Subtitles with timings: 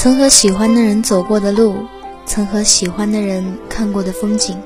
[0.00, 1.74] 曾和喜欢的人走过的路，
[2.24, 4.56] 曾和喜欢的人看过的风景，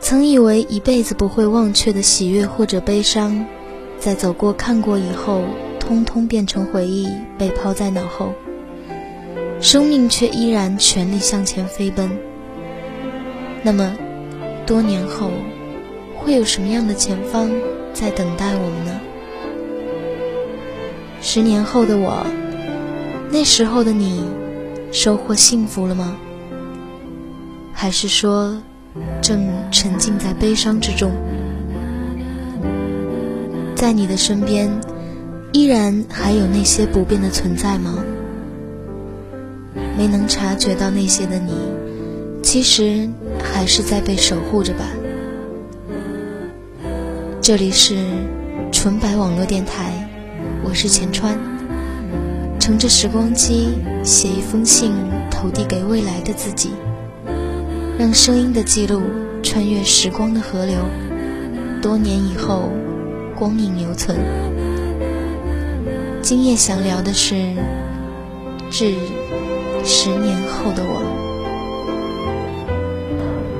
[0.00, 3.44] 曾以为一辈子不会忘却的喜悦或者悲伤，
[3.98, 5.42] 在走过看过以后，
[5.78, 8.32] 通通变成回忆，被抛在脑后。
[9.60, 12.10] 生命却依然全力向前飞奔。
[13.62, 13.94] 那么，
[14.64, 15.32] 多年后，
[16.16, 17.50] 会有什么样的前方
[17.92, 19.00] 在等待我们呢？
[21.20, 22.26] 十年后的我，
[23.34, 24.22] 那时候的你，
[24.92, 26.16] 收获幸福了吗？
[27.72, 28.56] 还是说，
[29.20, 31.10] 正沉浸在悲伤之中？
[33.74, 34.70] 在你的身边，
[35.50, 38.04] 依然还有那些不变的存在吗？
[39.98, 41.54] 没能察觉到那些的你，
[42.40, 43.10] 其实
[43.42, 44.86] 还是在被守护着吧。
[47.42, 47.96] 这里是
[48.70, 50.08] 纯白网络电台，
[50.62, 51.36] 我是钱川，
[52.64, 54.90] 乘着时光机写一封信
[55.30, 56.70] 投递给未来的自己，
[57.98, 59.02] 让声音的记录
[59.42, 60.78] 穿越时光的河流，
[61.82, 62.70] 多年以后
[63.36, 64.16] 光影留存。
[66.22, 67.34] 今夜想聊的是
[68.70, 68.94] 致。
[69.84, 71.02] 十年后的我，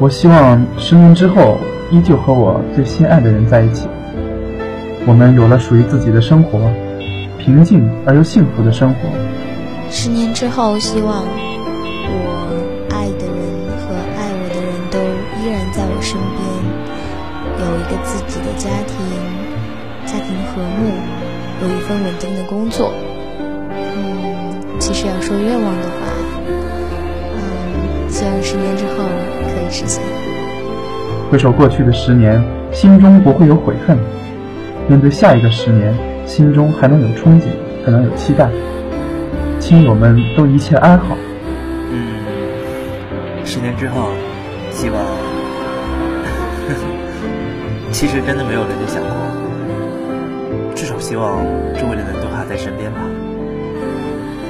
[0.01, 1.59] 我希望十年之后
[1.91, 3.87] 依旧和我最心爱的人在一起。
[5.07, 6.59] 我们有了属于自己的生活，
[7.45, 9.01] 平静而又幸福的生活。
[9.91, 11.23] 十年之后，希望
[12.09, 13.37] 我爱的人
[13.85, 14.97] 和爱我的人都
[15.37, 16.41] 依然在我身边，
[17.61, 18.97] 有一个自己的家庭，
[20.07, 20.89] 家庭和睦，
[21.61, 22.91] 有一份稳定的工作。
[23.69, 26.09] 嗯，其实要说愿望的话。
[26.49, 29.05] 嗯希望十年之后
[29.43, 30.03] 可以实现。
[31.31, 33.99] 回首过去的十年，心中不会有悔恨；
[34.89, 35.93] 面对下一个十年，
[36.27, 37.45] 心中还能有憧憬，
[37.85, 38.49] 还能有期待。
[39.61, 41.17] 亲友们都一切安好。
[41.91, 41.97] 嗯，
[43.45, 44.11] 十年之后，
[44.71, 45.01] 希望
[47.93, 49.11] 其实真的没有人想过，
[50.75, 51.45] 至少希望
[51.79, 53.01] 周围的人都还在身边吧。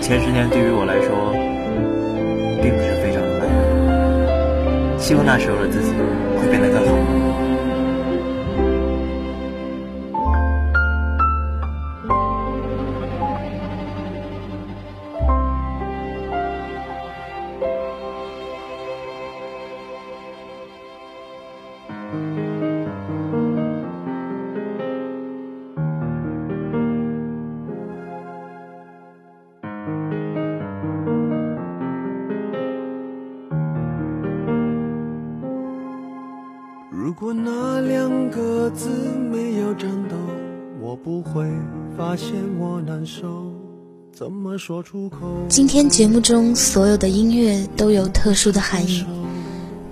[0.00, 1.32] 前十年对于我来说，
[2.62, 3.22] 并不是非常。
[4.96, 5.92] 希望那时候的自己
[6.40, 6.88] 会变得更好。
[45.48, 49.06] 今天节目中所有的音乐都有特殊的含义，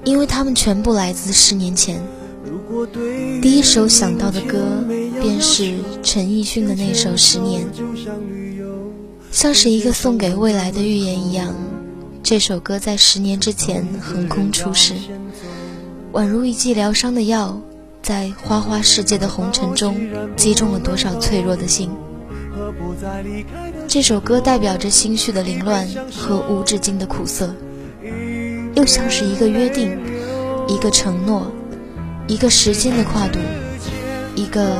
[0.04, 2.03] 因为它们全部来自十年前。
[3.41, 4.84] 第一首想到的歌
[5.19, 7.64] 便是陈奕迅的那首《十年》，
[9.31, 11.54] 像是一个送给未来的预言一样。
[12.22, 14.93] 这首歌在十年之前横空出世，
[16.12, 17.58] 宛如一剂疗伤的药，
[18.02, 19.98] 在花花世界的红尘中
[20.36, 21.90] 击中了多少脆弱的心。
[23.88, 27.54] 这首歌代表着心绪的凌乱和无止境的苦涩，
[28.74, 29.98] 又像是一个约定，
[30.68, 31.50] 一个承诺，
[32.26, 33.38] 一个时间的跨度，
[34.34, 34.76] 一个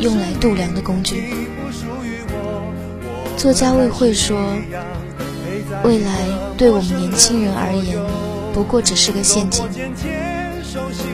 [0.00, 1.24] 用来度量的工具。
[3.36, 4.38] 作家魏慧说
[5.84, 6.26] ：“未来
[6.56, 7.98] 对我们年轻人而言，
[8.54, 9.62] 不过只是个陷阱。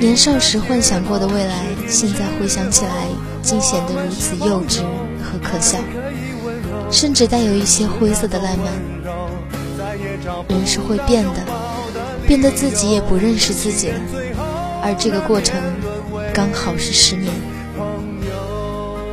[0.01, 3.07] 年少时幻想过的未来，现在回想起来，
[3.43, 4.79] 竟显得如此幼稚
[5.23, 5.79] 和可笑。”
[6.91, 8.67] 甚至带有一些灰色的烂漫。
[10.49, 11.45] 人是会变的，
[12.27, 14.01] 变得自己也不认识自己了。
[14.83, 15.55] 而这个过程
[16.33, 17.31] 刚好是十年。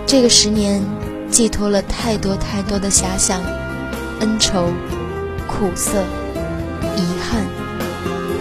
[0.06, 0.82] 这个十年
[1.30, 3.42] 寄托了太多太多的遐想、
[4.22, 4.72] 恩仇、
[5.48, 6.02] 苦涩、
[6.96, 7.46] 遗憾、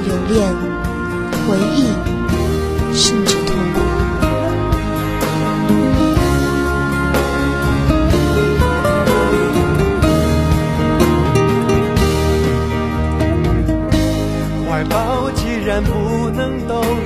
[0.04, 0.48] 留恋、
[1.46, 1.88] 回忆，
[2.96, 3.80] 甚至痛苦。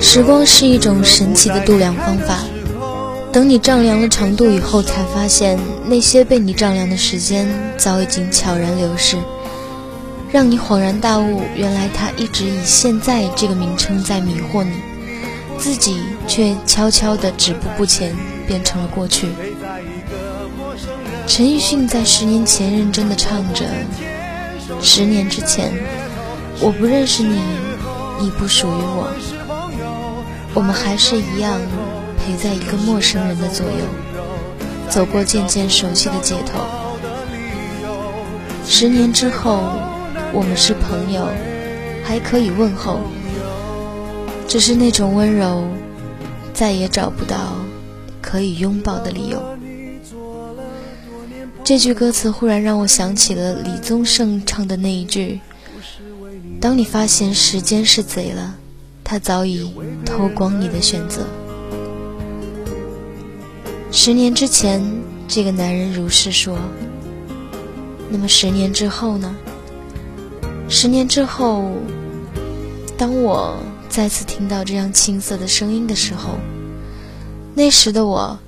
[0.01, 2.39] 时光是一种神奇的度量方法。
[3.33, 9.17] 等你丈量了长度以后，才发现那些被你丈量的时间早已经悄然流逝，
[10.33, 14.73] 让你恍然大悟，原来它一直以“现在”这个名称在迷惑你，
[15.61, 18.17] 自己却悄悄地止步不前，
[18.47, 19.29] 变成了过去。
[21.27, 23.67] 陈奕迅在十年前认真地唱着
[24.81, 25.71] ：“十年之前，
[26.61, 27.39] 我不认识你，
[28.19, 29.13] 你不属于我，
[30.55, 31.61] 我们还是一样
[32.19, 33.85] 陪在一个陌生人的左右，
[34.89, 36.65] 走过渐渐熟悉的街头。
[38.67, 39.63] 十年之后，
[40.33, 41.29] 我们是朋友，
[42.03, 43.01] 还可以问候，
[44.51, 45.63] 只是那种温柔，
[46.53, 47.55] 再也找不到
[48.21, 49.41] 可以拥抱的理由。
[51.63, 55.39] 这句歌词忽然让我想起了李宗盛唱的那一句
[56.61, 58.57] ：“当你发现时间是贼了，
[59.05, 59.73] 他早已
[60.05, 61.23] 偷光你的选择。”
[63.93, 64.83] 十年之前，
[65.29, 66.59] 这个男人如是说。
[68.11, 69.33] 那么十年之后呢？
[70.69, 71.71] 十年之后，
[72.99, 73.57] 当我
[73.91, 76.39] 再次听到这样青涩的声音的时候，
[77.57, 78.39] 那时的我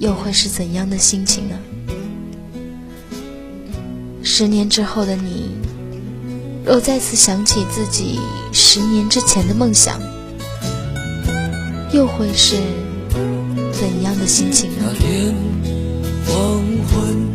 [0.00, 1.56] 又会是怎样的心情呢？
[4.24, 5.52] 十年之后的你，
[6.66, 8.18] 若再次想起自己
[8.52, 10.00] 十年之前的梦想，
[11.92, 12.56] 又会是
[13.72, 14.76] 怎样的心情呢？
[14.86, 15.34] 那天
[16.26, 17.28] 黄昏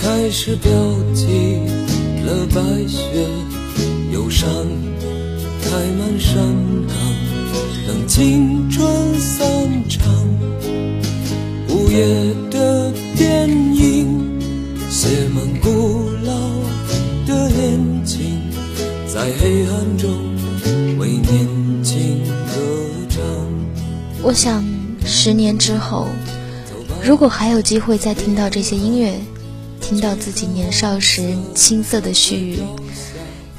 [0.00, 0.70] 开始飘
[1.12, 1.58] 起
[2.24, 3.26] 了白雪，
[4.12, 4.48] 忧伤
[5.68, 6.36] 开满山
[6.86, 6.96] 岗，
[7.86, 9.46] 等青春散
[9.88, 10.14] 场。
[11.68, 14.40] 午夜的电影
[14.88, 16.06] 写满故。
[19.08, 20.10] 在黑暗中
[20.98, 22.62] 为年轻歌
[23.08, 23.22] 唱。
[24.22, 24.62] 我想，
[25.06, 26.06] 十年之后，
[27.02, 29.18] 如果还有机会再听到这些音乐，
[29.80, 32.58] 听到自己年少时青涩的絮语，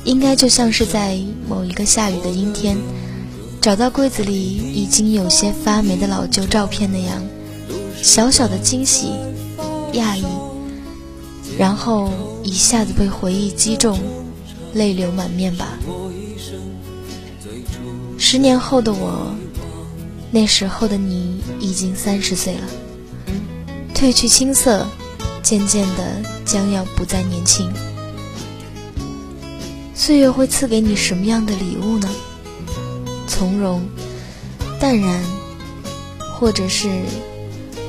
[0.08, 1.20] 应该就像是在
[1.50, 2.78] 某一个下雨的阴天，
[3.60, 7.22] 找到柜子里已经有些发霉的老旧照片那样，
[8.02, 9.12] 小小的惊喜、
[9.94, 10.24] 讶异，
[11.60, 12.10] 然后
[12.42, 14.00] 一下子被回忆击中。
[14.74, 15.78] 泪流满面吧。
[18.18, 19.34] 十年后的我，
[20.30, 22.62] 那时候的你已经三十岁了，
[23.96, 24.86] 褪去青涩，
[25.42, 27.72] 渐渐的将要不再年轻。
[29.98, 32.08] 岁月会赐给你什么样的礼物呢？
[33.28, 33.84] 从容、
[34.80, 35.20] 淡然，
[36.36, 36.88] 或者是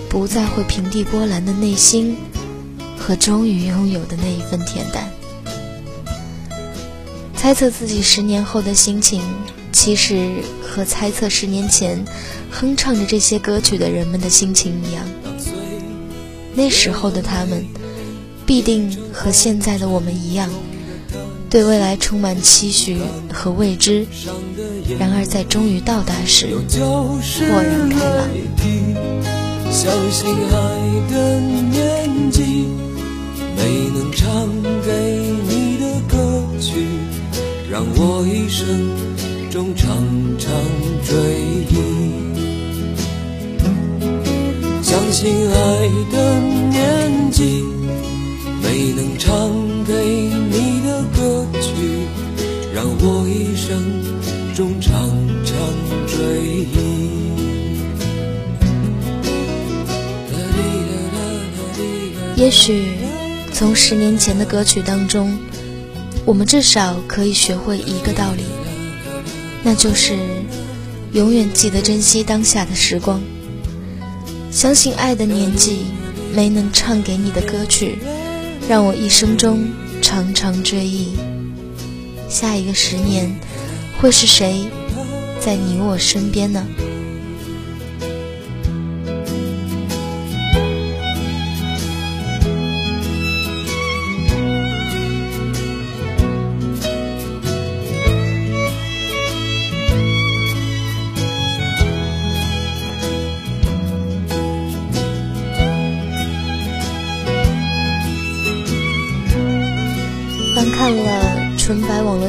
[0.09, 2.17] 不再会平地波澜的内心，
[2.97, 5.07] 和终于拥有的那一份恬淡。
[7.37, 9.23] 猜测自己十年后的心情，
[9.71, 10.31] 其实
[10.63, 12.03] 和猜测十年前
[12.51, 15.05] 哼唱着这些歌曲的人们的心情一样。
[16.55, 17.67] 那时候的他们，
[18.47, 20.51] 必定和现在的我们一样，
[21.51, 22.99] 对未来充满期许
[23.33, 24.07] 和未知。
[24.99, 28.29] 然而在终于到达时，豁然开朗。
[29.71, 30.59] 相信爱
[31.11, 32.67] 的年纪，
[33.57, 34.49] 没能唱
[34.85, 34.91] 给
[35.49, 36.17] 你的歌
[36.61, 36.87] 曲。
[37.71, 38.67] 让我一生
[39.51, 39.87] 中常
[40.39, 40.51] 常
[41.05, 41.15] 追
[41.69, 41.75] 忆，
[44.83, 46.41] 相信爱的
[46.71, 47.63] 年纪，
[48.63, 49.29] 没能唱
[62.49, 62.95] 也许
[63.53, 65.39] 从十年前的歌曲当中。
[66.25, 68.43] 我们至少可以学会一个道理，
[69.63, 70.17] 那就是
[71.13, 73.21] 永远记得珍惜当下的时光。
[74.51, 75.81] 相信爱的年纪
[76.35, 77.99] 没能唱给你的歌曲，
[78.67, 79.69] 让我一生中
[80.01, 81.19] 常常追忆。
[82.31, 83.39] 下一个十年，
[84.01, 84.65] 会是谁
[85.39, 86.67] 在你我身边呢？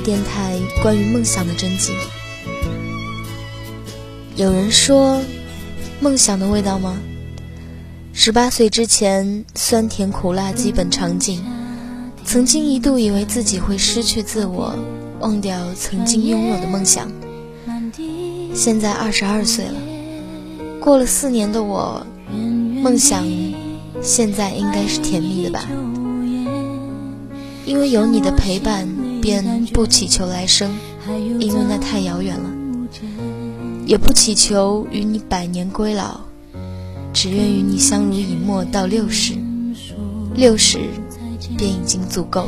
[0.02, 1.94] 电台关于梦想的征集，
[4.36, 5.22] 有人说，
[6.00, 6.98] 梦想的味道吗？
[8.14, 11.42] 十八岁之前，酸甜苦辣基本尝尽。
[12.26, 14.74] 曾经一度以为自己会失去自我，
[15.20, 17.12] 忘掉曾经拥有的梦想。
[18.54, 19.74] 现在二十二岁了，
[20.80, 22.06] 过了四年的我，
[22.84, 23.26] 梦想
[24.02, 25.68] 现在应该是甜蜜的吧。
[27.66, 28.88] 因为有你的陪伴，
[29.22, 30.72] 便不祈求来生，
[31.40, 32.50] 因为那太遥远了；
[33.86, 36.22] 也不祈求与你百年归老，
[37.14, 39.34] 只愿与你相濡以沫到六十，
[40.36, 40.80] 六十
[41.58, 42.48] 便已经足够。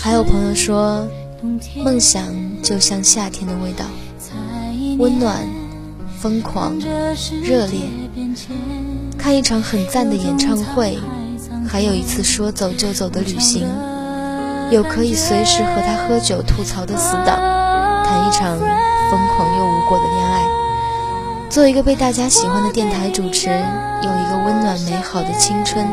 [0.00, 1.06] 还有朋友说，
[1.84, 3.84] 梦想就像夏天的味道，
[4.98, 5.46] 温暖、
[6.18, 6.78] 疯狂、
[7.42, 7.80] 热烈。
[9.16, 10.96] 看一场很赞的演唱会，
[11.66, 13.66] 还有一次说走就走的旅行，
[14.70, 17.38] 有可以随时和他喝酒吐槽的死党，
[18.04, 20.44] 谈一场疯狂又无果的恋爱，
[21.48, 25.86] 做一个被大家喜欢的电台主持，有一个温暖美好的青春。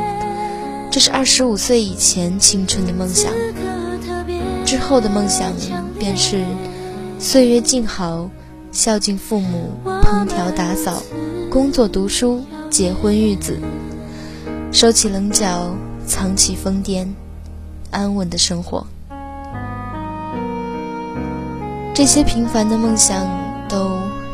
[0.91, 3.32] 这是二十五岁以前青春的梦想，
[4.65, 5.53] 之后的梦想
[5.98, 6.44] 便是
[7.17, 8.29] 岁月静好，
[8.74, 11.01] 孝敬父母，烹调打扫，
[11.50, 13.58] 工作读书，结婚育子，
[14.72, 15.74] 收起棱角，
[16.05, 17.08] 藏起疯癫，
[17.96, 18.86] 安稳的生活。
[21.94, 23.25] 这些平凡的梦想
[23.70, 23.90] 都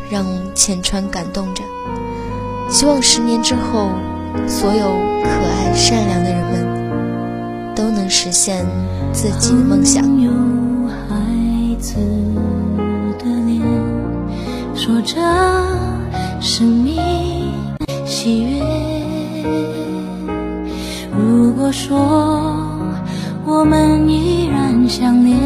[0.10, 0.26] 让
[0.56, 1.64] 浅川感动着，
[2.70, 3.90] 希望十年之后。
[4.48, 4.88] 所有
[5.24, 8.66] 可爱善良的人们都能实现
[9.12, 10.02] 自己的梦想。
[14.74, 15.18] 说着
[16.40, 16.96] 生命
[18.06, 18.64] 喜悦。
[21.12, 22.56] 如果说
[23.54, 25.38] 我们依然相恋，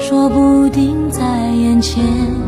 [0.00, 1.22] 说不定在
[1.52, 2.41] 眼前。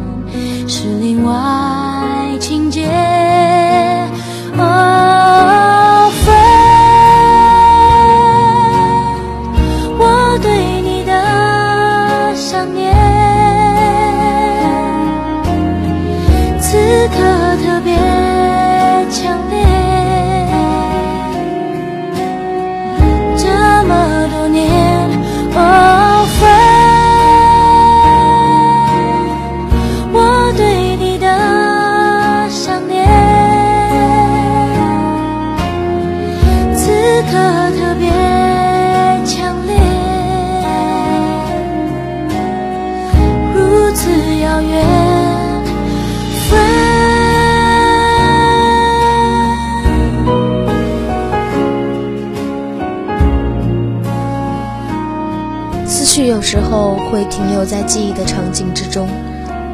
[56.47, 59.09] 时候会停留在记忆的场景之中，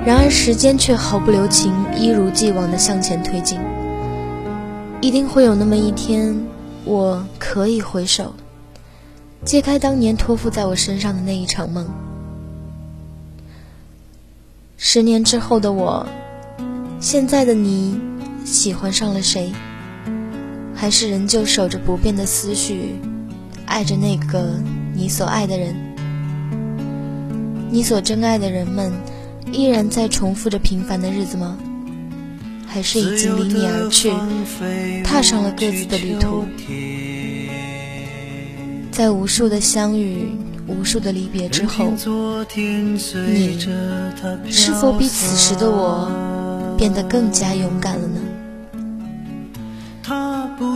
[0.07, 3.59] 然而时间却毫不留情，一如既往的向前推进。
[5.00, 6.41] 一定会有那么一天，
[6.85, 8.33] 我可以回首，
[9.45, 11.89] 揭开当年托付在我身上的那一场梦。
[14.77, 16.07] 十年之后的我，
[17.00, 18.00] 现在的你，
[18.45, 19.53] 喜欢上了谁？
[20.73, 22.95] 还是仍旧守着不变的思绪，
[23.67, 24.55] 爱着那个
[24.95, 25.75] 你所爱的人？
[27.73, 28.93] 你所珍爱的人们，
[29.53, 31.57] 依然在重复着平凡的日子吗？
[32.67, 34.11] 还是已经离你而去，
[35.05, 36.45] 踏上了各自的旅途？
[38.91, 40.37] 在无数的相遇、
[40.67, 41.93] 无数的离别之后，
[43.27, 43.59] 你
[44.50, 46.11] 是否比此时的我
[46.77, 48.21] 变得更加勇敢了呢？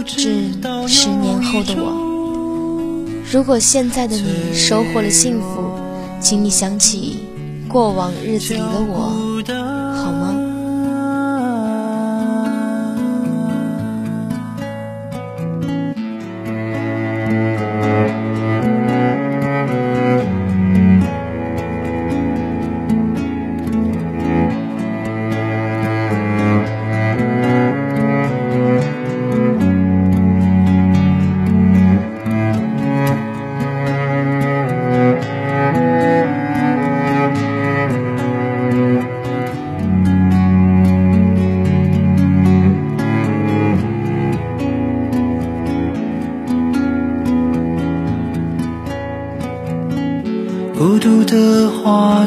[0.07, 0.53] 致
[0.89, 1.93] 十年后的我，
[3.33, 5.84] 如果现在的你收获了幸福。
[6.25, 7.19] 请你想起
[7.69, 9.45] 过往日子里的我。
[10.03, 10.44] 好吗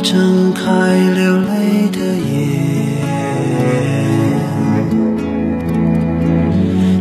[0.04, 0.62] 睁开
[1.16, 2.32] 流泪的眼，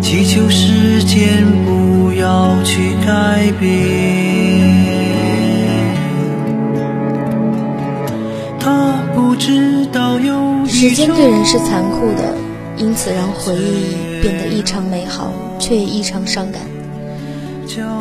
[0.00, 3.66] 祈求时间不要去改变。
[8.58, 12.34] 他不知道有时间对人是残酷的，
[12.76, 16.62] 因此让回忆变得异常美好，却也异常伤感。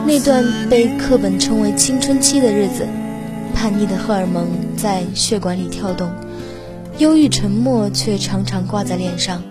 [0.08, 2.88] 那段被课本称为青春期的日子，
[3.56, 4.46] 叛逆的荷尔蒙
[4.78, 6.12] 在血管里跳动，
[7.00, 9.42] 忧郁沉默却常常挂在脸上。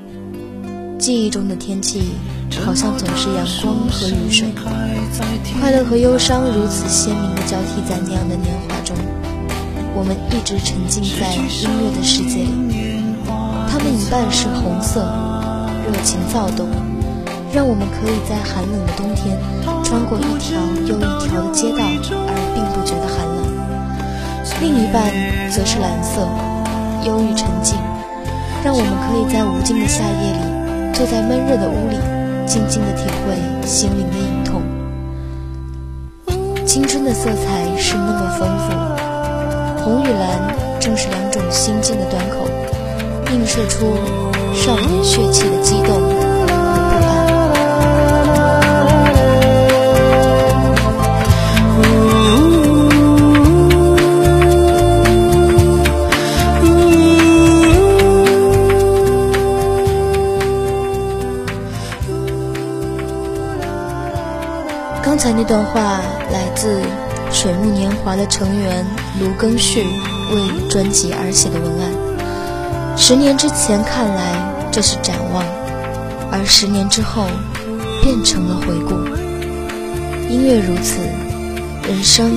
[0.99, 2.03] 记忆中的天气，
[2.65, 4.47] 好像总是阳光和雨水，
[5.61, 8.95] 快乐和忧伤如此鲜明地交替在那样的年华中。
[9.97, 12.53] 我们一直沉浸在音乐的世界里，
[13.69, 15.03] 它们一半是红色，
[15.87, 16.69] 热情躁动，
[17.53, 19.37] 让我们可以在寒冷的冬天
[19.83, 21.85] 穿过一条又一条的街道
[22.29, 23.44] 而并不觉得寒冷。
[24.61, 25.03] 另一半
[25.51, 26.21] 则是蓝色，
[27.05, 27.77] 忧郁沉静，
[28.65, 31.99] 让我们可以在无尽的夏夜里，坐在闷热的屋里，
[32.47, 34.63] 静静的体会心灵的隐痛。
[36.65, 42.47] 青春的色彩是那么丰富，红与蓝正是两种心境的端口，
[43.33, 43.97] 映射出
[44.55, 46.14] 少年血气的激动。
[70.75, 72.97] 专辑而写的文案。
[72.97, 74.35] 十年之前看来
[74.73, 75.45] 这是展望，
[76.33, 77.29] 而十年之后
[78.03, 78.93] 变成了回顾。
[80.29, 80.99] 音乐如此，
[81.87, 82.29] 人生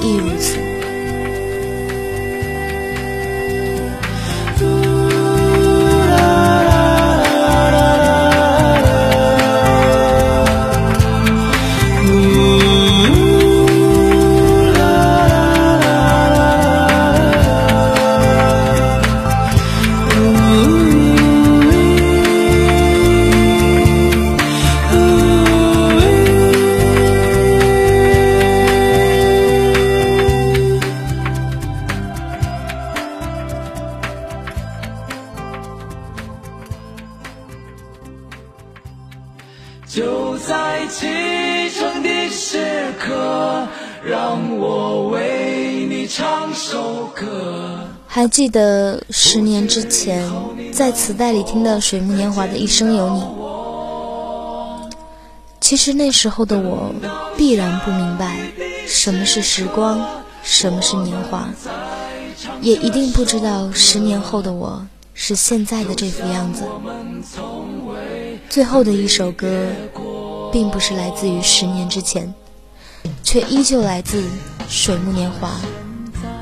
[0.00, 0.67] 亦如此。
[48.06, 50.28] 还记得十年之前
[50.72, 53.22] 在磁带里听到水木年华的一生有你。
[55.60, 56.92] 其实那时候的我
[57.36, 58.40] 必然不明白
[58.86, 60.04] 什么是时光，
[60.42, 61.48] 什么是年华，
[62.60, 66.64] 也一定不知道十年后的我是现在的这副样子。
[68.48, 69.68] 最后的一首歌，
[70.50, 72.34] 并不是来自于十年之前，
[73.22, 74.24] 却依旧来自
[74.68, 75.50] 水木年华，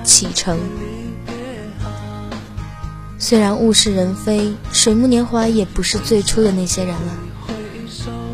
[0.03, 0.59] 启程。
[3.19, 7.13] 虽然物是人非，水木年华也不是最初的那些人了，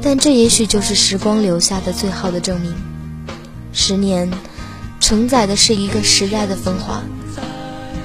[0.01, 2.75] 但这也许就是时光留下的最好的证明。
[3.73, 4.31] 十年，
[4.99, 7.03] 承载的是一个时代的风华，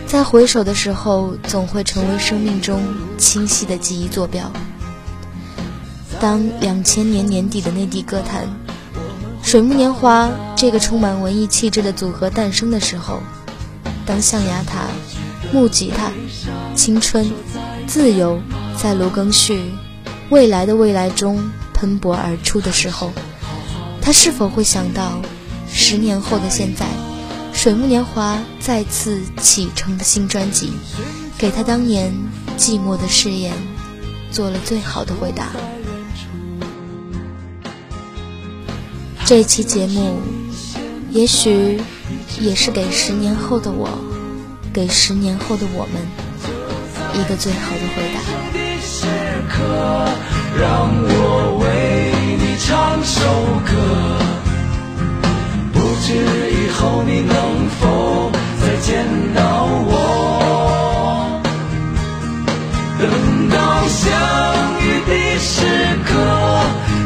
[0.05, 2.81] 在回首的时候，总会成为生命中
[3.17, 4.51] 清晰的记忆坐标。
[6.19, 8.47] 当两千年年底的内地歌坛，
[9.47, 13.21] 水木年华这个充满文艺气质的组合诞生的时候，
[14.05, 14.87] 当象牙塔。
[15.53, 16.11] 木吉他，
[16.75, 17.31] 青春，
[17.87, 18.41] 自由，
[18.77, 19.71] 在卢庚戌
[20.29, 23.13] 未来的未来中喷薄而出的时候，
[24.01, 25.21] 他是否会想到，
[25.71, 26.85] 十年后的现在，
[27.53, 30.73] 水木年华再次启程的新专辑，
[31.37, 32.13] 给他当年
[32.57, 33.53] 寂寞的誓言
[34.29, 35.47] 做了最好的回答。
[39.27, 40.21] 这期节目，
[41.11, 41.81] 也许
[42.39, 43.89] 也是给十年后的我。
[44.71, 46.01] 给十年后的我们
[47.13, 48.21] 一个最好的回答。
[50.57, 51.65] 让我为
[52.37, 53.19] 你唱首
[53.67, 53.75] 歌，
[55.73, 56.07] 不知
[56.49, 57.35] 以后你能
[57.81, 59.91] 否再见到我。
[62.97, 63.03] 等
[63.49, 64.07] 到相
[64.79, 65.53] 遇的时
[66.05, 66.15] 刻，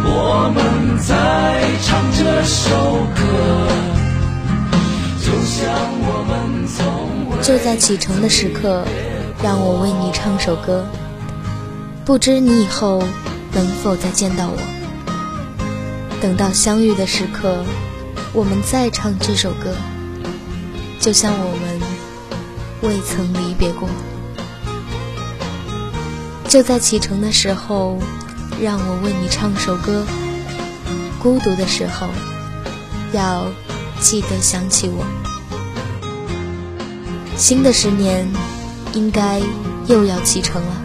[0.05, 0.61] 我们
[1.11, 2.69] 再唱这首
[3.13, 3.67] 歌，
[5.19, 5.67] 就像
[5.99, 7.41] 我们从。
[7.41, 8.85] 就在启程的时刻，
[9.43, 10.85] 让我为你唱首歌。
[12.05, 13.03] 不知你以后
[13.51, 14.57] 能否再见到我？
[16.21, 17.61] 等到相遇的时刻，
[18.31, 19.75] 我们再唱这首歌，
[20.97, 21.81] 就像我们
[22.83, 23.89] 未曾离别过。
[26.47, 27.99] 就在启程的时候，
[28.61, 30.05] 让我为你唱首歌。
[31.21, 32.07] 孤独的时候，
[33.13, 33.45] 要
[33.99, 35.05] 记得想起我。
[37.37, 38.27] 新的十年，
[38.93, 39.39] 应该
[39.85, 40.81] 又要启程了。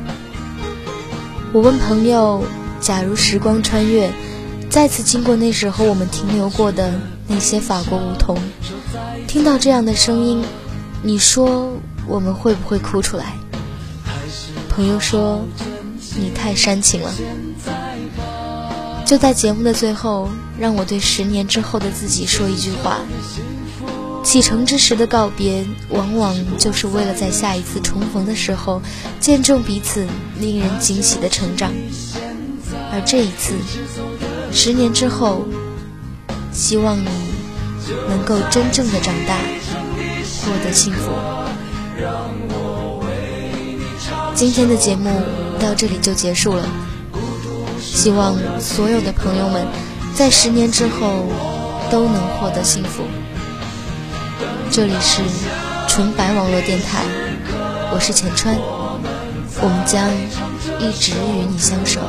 [1.54, 2.44] 我问朋友
[2.80, 4.12] ：“假如时光穿越，
[4.68, 6.92] 再次经过那时候我们停留过的
[7.26, 8.38] 那些法国梧桐，
[9.26, 10.44] 听到这样的声音，
[11.02, 11.72] 你说
[12.06, 13.32] 我们会不会哭出来？”
[14.68, 15.42] 朋友说
[16.14, 17.10] ：“你太煽情了。”
[19.06, 22.98] 就在节目的最后，让我对十年之后的自己说一句话。
[24.24, 28.82] 启程之时的告别，往往就是为了在下一次重逢的时候，
[29.20, 30.04] 见证彼此
[30.40, 31.70] 令人惊喜的成长。
[32.90, 33.54] 而这一次，
[34.50, 35.46] 十年之后，
[36.52, 37.06] 希望你
[38.08, 39.38] 能够真正的长大，
[40.42, 41.12] 获得幸福。
[44.34, 45.08] 今天的节目
[45.60, 46.68] 到这里就结束了，
[47.94, 49.66] 希望所有的朋友们
[50.14, 51.24] 在十年之后
[51.90, 53.02] 都能获得幸福。
[54.70, 55.22] 这里是
[55.88, 57.04] 纯白网络电台，
[57.92, 58.56] 我是浅川，
[59.60, 60.10] 我们将
[60.78, 62.00] 一直与你相守。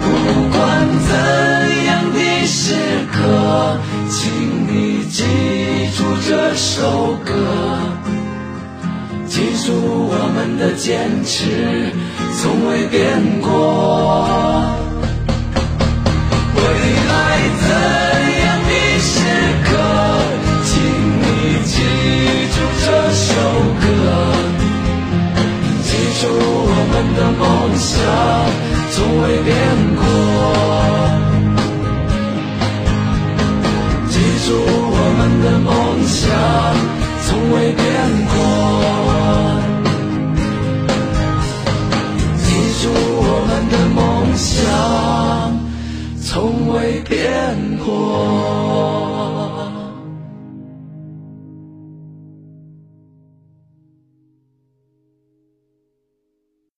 [0.00, 0.06] 不
[0.50, 0.58] 管
[1.06, 1.14] 怎
[1.84, 2.74] 样的时
[3.12, 3.78] 刻，
[4.10, 4.22] 请
[4.66, 5.24] 你记
[5.94, 7.32] 出这首歌，
[9.28, 9.72] 记住
[10.10, 11.92] 我们的坚持
[12.36, 13.48] 从未变过。
[16.56, 16.62] 为